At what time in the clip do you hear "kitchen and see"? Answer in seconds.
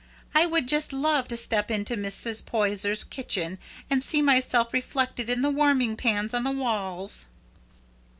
3.03-4.19